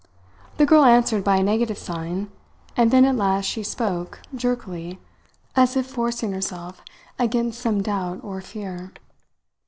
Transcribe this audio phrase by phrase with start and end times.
[0.57, 2.31] The girl answered by a negative sign;
[2.75, 4.99] and then at last she spoke, jerkily,
[5.55, 6.81] as if forcing herself
[7.19, 8.93] against some doubt or fear.